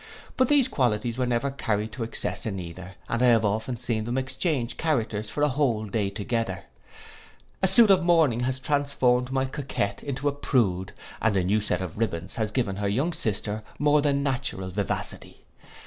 [0.35, 4.05] But these qualities were never carried to excess in either, and I have often seen
[4.05, 6.63] them exchange characters for a whole day together.
[7.61, 10.91] A suit of mourning has transformed my coquet into a prude,
[11.21, 15.45] and a new set of ribbands has given her younger sister more than natural vivacity.